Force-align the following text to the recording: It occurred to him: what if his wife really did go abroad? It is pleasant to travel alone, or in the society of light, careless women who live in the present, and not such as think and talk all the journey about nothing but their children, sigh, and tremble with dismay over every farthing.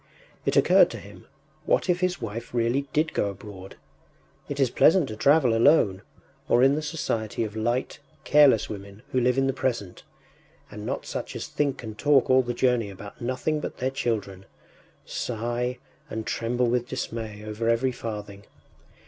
It 0.47 0.57
occurred 0.57 0.89
to 0.89 0.97
him: 0.97 1.27
what 1.67 1.87
if 1.87 1.99
his 1.99 2.19
wife 2.19 2.55
really 2.55 2.87
did 2.91 3.13
go 3.13 3.29
abroad? 3.29 3.75
It 4.49 4.59
is 4.59 4.71
pleasant 4.71 5.07
to 5.09 5.15
travel 5.15 5.55
alone, 5.55 6.01
or 6.49 6.63
in 6.63 6.73
the 6.73 6.81
society 6.81 7.43
of 7.43 7.55
light, 7.55 7.99
careless 8.23 8.67
women 8.67 9.03
who 9.11 9.19
live 9.21 9.37
in 9.37 9.45
the 9.45 9.53
present, 9.53 10.01
and 10.71 10.87
not 10.87 11.05
such 11.05 11.35
as 11.35 11.45
think 11.47 11.83
and 11.83 11.99
talk 11.99 12.31
all 12.31 12.41
the 12.41 12.55
journey 12.55 12.89
about 12.89 13.21
nothing 13.21 13.59
but 13.59 13.77
their 13.77 13.91
children, 13.91 14.45
sigh, 15.05 15.77
and 16.09 16.25
tremble 16.25 16.65
with 16.65 16.87
dismay 16.87 17.45
over 17.45 17.69
every 17.69 17.91
farthing. 17.91 18.47